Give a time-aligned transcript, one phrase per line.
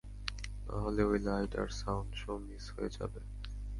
[0.67, 3.19] নাহলে ঐ লাইট আর সাউন্ড শো মিস হয়ে যাবে।